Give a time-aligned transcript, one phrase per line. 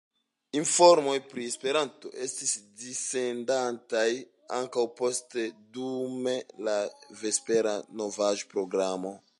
[0.59, 2.53] Informoj pri Esperanto estis
[2.83, 4.07] dissendataj
[4.61, 5.45] ankaŭ poste
[5.77, 6.33] dum
[6.69, 6.79] la
[7.23, 9.19] vespera novaĵ-programo.